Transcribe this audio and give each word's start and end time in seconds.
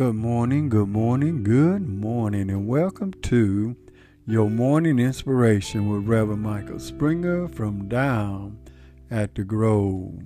Good 0.00 0.16
morning, 0.16 0.70
good 0.70 0.88
morning, 0.88 1.42
good 1.42 1.86
morning, 1.86 2.48
and 2.48 2.66
welcome 2.66 3.12
to 3.12 3.76
your 4.26 4.48
morning 4.48 4.98
inspiration 4.98 5.90
with 5.90 6.08
Reverend 6.08 6.40
Michael 6.40 6.78
Springer 6.78 7.48
from 7.48 7.86
down 7.86 8.58
at 9.10 9.34
the 9.34 9.44
Grove. 9.44 10.22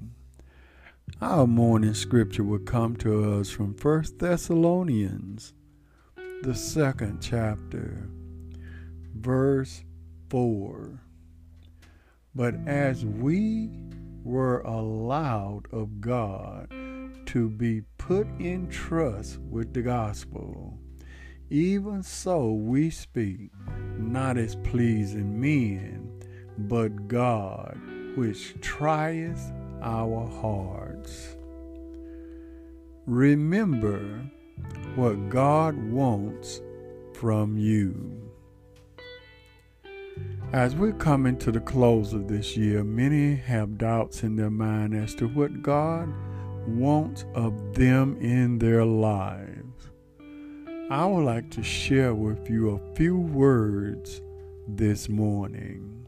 Our 1.20 1.48
morning 1.48 1.94
scripture 1.94 2.44
will 2.44 2.60
come 2.60 2.94
to 2.98 3.40
us 3.40 3.50
from 3.50 3.74
1 3.74 4.04
Thessalonians, 4.18 5.54
the 6.42 6.54
second 6.54 7.18
chapter, 7.20 8.08
verse 9.12 9.82
4. 10.30 11.00
But 12.32 12.54
as 12.68 13.04
we 13.04 13.70
were 14.22 14.60
allowed 14.60 15.66
of 15.72 16.00
God 16.00 16.72
to 17.34 17.50
be 17.50 17.82
put 17.98 18.28
in 18.38 18.68
trust 18.68 19.40
with 19.50 19.74
the 19.74 19.82
gospel. 19.82 20.78
Even 21.50 22.00
so 22.00 22.52
we 22.52 22.88
speak, 22.88 23.50
not 23.98 24.38
as 24.38 24.54
pleasing 24.62 25.40
men, 25.40 26.08
but 26.56 27.08
God, 27.08 27.76
which 28.14 28.54
trieth 28.60 29.52
our 29.82 30.28
hearts. 30.40 31.36
Remember 33.04 34.30
what 34.94 35.28
God 35.28 35.76
wants 35.90 36.60
from 37.14 37.58
you. 37.58 38.30
As 40.52 40.76
we're 40.76 40.92
coming 40.92 41.36
to 41.38 41.50
the 41.50 41.58
close 41.58 42.12
of 42.12 42.28
this 42.28 42.56
year, 42.56 42.84
many 42.84 43.34
have 43.34 43.76
doubts 43.76 44.22
in 44.22 44.36
their 44.36 44.50
mind 44.50 44.94
as 44.94 45.16
to 45.16 45.26
what 45.26 45.62
God 45.62 46.14
wants 46.66 47.24
of 47.34 47.74
them 47.74 48.16
in 48.20 48.58
their 48.58 48.84
lives. 48.84 49.90
I 50.90 51.06
would 51.06 51.24
like 51.24 51.50
to 51.52 51.62
share 51.62 52.14
with 52.14 52.50
you 52.50 52.70
a 52.70 52.94
few 52.94 53.18
words 53.18 54.20
this 54.68 55.08
morning. 55.08 56.06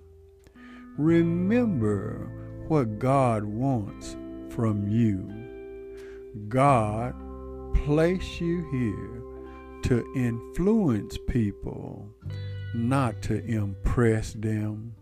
Remember 0.98 2.30
what 2.68 2.98
God 2.98 3.44
wants 3.44 4.16
from 4.50 4.86
you. 4.88 5.32
God 6.48 7.14
placed 7.74 8.40
you 8.40 8.68
here 8.70 9.22
to 9.82 10.04
influence 10.16 11.18
people, 11.28 12.08
not 12.74 13.22
to 13.22 13.44
impress 13.44 14.32
them 14.32 14.94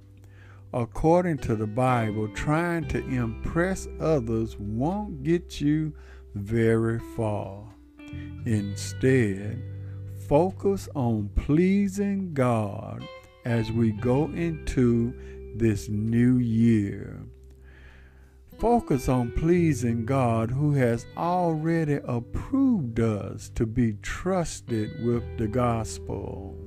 according 0.74 1.38
to 1.38 1.54
the 1.54 1.66
Bible, 1.66 2.26
trying 2.34 2.86
to 2.88 2.98
impress 3.06 3.86
others 4.00 4.58
won't 4.58 5.22
get 5.22 5.60
you 5.60 5.94
very 6.34 6.98
far. 7.16 7.62
Instead, 8.44 9.62
focus 10.28 10.88
on 10.96 11.30
pleasing 11.36 12.34
God 12.34 13.06
as 13.44 13.70
we 13.70 13.92
go 13.92 14.24
into 14.34 15.14
this 15.54 15.88
new 15.88 16.38
year. 16.38 17.20
Focus 18.58 19.08
on 19.08 19.30
pleasing 19.30 20.04
God 20.04 20.50
who 20.50 20.72
has 20.72 21.06
already 21.16 22.00
approved 22.04 22.98
us 22.98 23.48
to 23.54 23.64
be 23.64 23.92
trusted 24.02 25.04
with 25.04 25.38
the 25.38 25.46
gospel. 25.46 26.58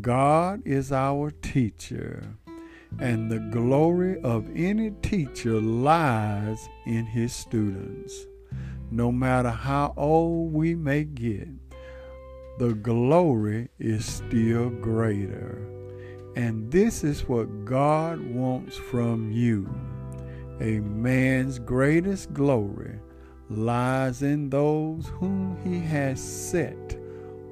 God 0.00 0.62
is 0.64 0.92
our 0.92 1.30
teacher 1.30 2.36
and 3.00 3.30
the 3.30 3.40
glory 3.50 4.20
of 4.22 4.48
any 4.54 4.90
teacher 5.02 5.60
lies 5.60 6.68
in 6.86 7.04
his 7.06 7.32
students. 7.32 8.26
No 8.90 9.10
matter 9.10 9.50
how 9.50 9.92
old 9.96 10.52
we 10.52 10.74
may 10.74 11.04
get, 11.04 11.48
the 12.58 12.74
glory 12.74 13.68
is 13.78 14.04
still 14.04 14.70
greater. 14.70 15.66
And 16.36 16.70
this 16.70 17.02
is 17.04 17.28
what 17.28 17.64
God 17.64 18.20
wants 18.20 18.76
from 18.76 19.30
you. 19.32 19.68
A 20.60 20.80
man's 20.80 21.58
greatest 21.58 22.32
glory 22.32 23.00
lies 23.50 24.22
in 24.22 24.50
those 24.50 25.08
whom 25.18 25.58
he 25.64 25.80
has 25.80 26.20
set 26.22 26.96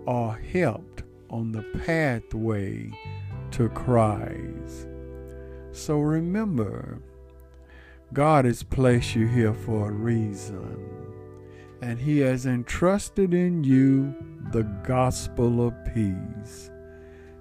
or 0.07 0.37
helped 0.53 1.03
on 1.31 1.51
the 1.53 1.63
pathway 1.85 2.91
to 3.53 3.69
Christ. 3.71 4.89
So 5.73 5.99
remember, 6.01 6.99
God 8.13 8.45
has 8.45 8.63
placed 8.63 9.15
you 9.15 9.27
here 9.27 9.55
for 9.55 9.89
a 9.89 9.93
reason, 9.93 10.77
and 11.81 11.99
He 11.99 12.19
has 12.19 12.45
entrusted 12.45 13.33
in 13.33 13.65
you 13.65 14.15
the 14.53 14.65
gospel 14.87 15.67
of 15.67 15.75
peace. 15.95 16.71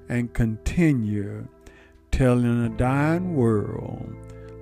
And 0.07 0.33
continue 0.33 1.47
telling 2.11 2.65
a 2.65 2.77
dying 2.77 3.35
world 3.35 4.13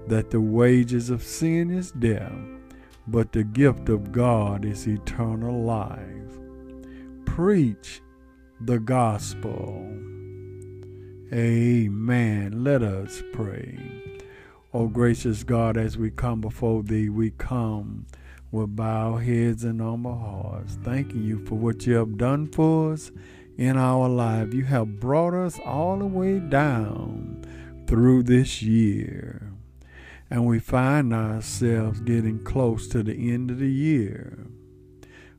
that 0.08 0.31
the 0.31 0.41
wages 0.41 1.09
of 1.09 1.24
sin 1.24 1.72
is 1.72 1.91
death, 1.91 2.34
but 3.08 3.31
the 3.31 3.44
gift 3.44 3.90
of 3.90 4.12
God 4.12 4.66
is 4.66 4.88
eternal 4.88 5.63
life. 5.63 6.00
Preach 7.25 8.02
the 8.62 8.79
gospel. 8.79 10.19
Amen. 11.31 12.63
Let 12.63 12.81
us 12.81 13.22
pray. 13.34 13.78
O 14.73 14.81
oh, 14.81 14.88
gracious 14.88 15.44
God, 15.44 15.78
as 15.78 15.95
we 15.95 16.09
come 16.09 16.41
before 16.41 16.81
Thee, 16.81 17.09
we 17.09 17.29
come 17.29 18.07
with 18.51 18.75
bowed 18.75 19.17
heads 19.17 19.63
and 19.63 19.79
humble 19.79 20.17
hearts, 20.17 20.79
thanking 20.84 21.23
You 21.23 21.45
for 21.45 21.53
what 21.53 21.85
You 21.85 21.97
have 21.97 22.17
done 22.17 22.47
for 22.47 22.94
us 22.94 23.12
in 23.59 23.78
our 23.78 24.09
life. 24.09 24.56
You 24.56 24.63
have 24.66 25.00
brought 25.00 25.35
us 25.35 25.59
all 25.63 26.00
the 26.00 26.07
way 26.07 26.40
down 26.40 27.46
through 27.85 28.23
this 28.23 28.63
year. 28.63 29.51
And 30.31 30.47
we 30.47 30.57
find 30.57 31.13
ourselves 31.13 32.00
getting 32.00 32.44
close 32.44 32.88
to 32.88 33.03
the 33.03 33.31
end 33.31 33.51
of 33.51 33.59
the 33.59 33.72
year. 33.72 34.47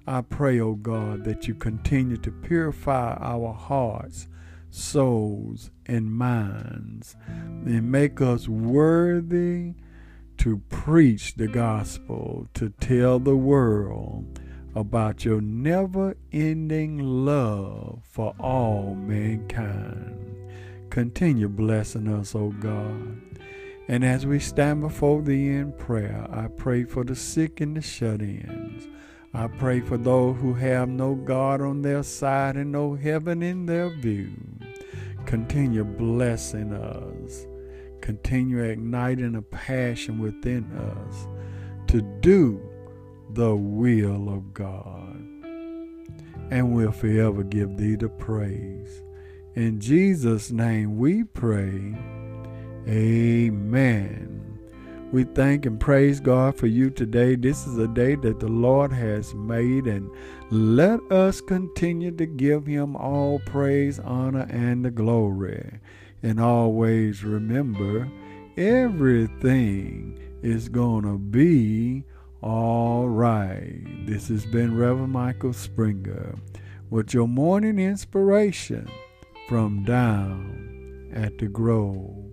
I 0.06 0.20
pray, 0.20 0.60
O 0.60 0.68
oh 0.68 0.74
God, 0.74 1.24
that 1.24 1.48
you 1.48 1.54
continue 1.54 2.16
to 2.18 2.30
purify 2.30 3.16
our 3.20 3.52
hearts 3.52 4.28
souls, 4.70 5.70
and 5.86 6.12
minds, 6.12 7.16
and 7.26 7.90
make 7.90 8.20
us 8.20 8.48
worthy 8.48 9.74
to 10.38 10.58
preach 10.68 11.34
the 11.34 11.48
gospel, 11.48 12.48
to 12.54 12.70
tell 12.80 13.18
the 13.18 13.36
world 13.36 14.40
about 14.74 15.24
your 15.24 15.40
never 15.40 16.16
ending 16.32 16.98
love 16.98 18.00
for 18.08 18.34
all 18.38 18.94
mankind. 18.94 20.36
Continue 20.90 21.48
blessing 21.48 22.08
us, 22.08 22.34
O 22.34 22.50
God. 22.50 23.20
And 23.88 24.04
as 24.04 24.24
we 24.24 24.38
stand 24.38 24.82
before 24.82 25.20
thee 25.20 25.48
in 25.48 25.72
prayer, 25.72 26.26
I 26.30 26.46
pray 26.46 26.84
for 26.84 27.02
the 27.04 27.16
sick 27.16 27.60
and 27.60 27.76
the 27.76 27.82
shut 27.82 28.22
ins. 28.22 28.86
I 29.34 29.48
pray 29.48 29.80
for 29.80 29.96
those 29.96 30.36
who 30.40 30.54
have 30.54 30.88
no 30.88 31.14
God 31.14 31.60
on 31.60 31.82
their 31.82 32.02
side 32.02 32.56
and 32.56 32.72
no 32.72 32.94
heaven 32.94 33.42
in 33.42 33.66
their 33.66 33.88
view. 33.88 34.59
Continue 35.30 35.84
blessing 35.84 36.72
us. 36.72 37.46
Continue 38.00 38.64
igniting 38.64 39.36
a 39.36 39.42
passion 39.42 40.18
within 40.18 40.64
us 40.72 41.28
to 41.86 42.02
do 42.20 42.60
the 43.34 43.54
will 43.54 44.28
of 44.28 44.52
God. 44.52 45.24
And 46.50 46.74
we'll 46.74 46.90
forever 46.90 47.44
give 47.44 47.76
thee 47.76 47.94
the 47.94 48.08
praise. 48.08 49.04
In 49.54 49.78
Jesus' 49.78 50.50
name 50.50 50.98
we 50.98 51.22
pray. 51.22 51.94
Amen. 52.88 54.49
We 55.12 55.24
thank 55.24 55.66
and 55.66 55.80
praise 55.80 56.20
God 56.20 56.56
for 56.56 56.68
you 56.68 56.88
today. 56.88 57.34
This 57.34 57.66
is 57.66 57.78
a 57.78 57.88
day 57.88 58.14
that 58.14 58.38
the 58.38 58.46
Lord 58.46 58.92
has 58.92 59.34
made, 59.34 59.88
and 59.88 60.08
let 60.50 61.00
us 61.10 61.40
continue 61.40 62.12
to 62.12 62.26
give 62.26 62.64
Him 62.64 62.94
all 62.94 63.40
praise, 63.40 63.98
honor, 63.98 64.46
and 64.48 64.84
the 64.84 64.92
glory. 64.92 65.80
And 66.22 66.38
always 66.38 67.24
remember, 67.24 68.08
everything 68.56 70.16
is 70.42 70.68
going 70.68 71.02
to 71.02 71.18
be 71.18 72.04
all 72.40 73.08
right. 73.08 73.82
This 74.06 74.28
has 74.28 74.46
been 74.46 74.78
Reverend 74.78 75.12
Michael 75.12 75.52
Springer 75.52 76.38
with 76.88 77.12
your 77.12 77.26
morning 77.26 77.80
inspiration 77.80 78.88
from 79.48 79.82
down 79.82 81.10
at 81.12 81.36
the 81.38 81.48
Grove. 81.48 82.30